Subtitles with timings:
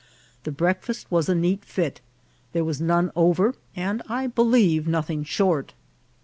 [0.45, 2.01] The breakfast was a neat fit;
[2.53, 5.75] there was none over, and I believe nothing short.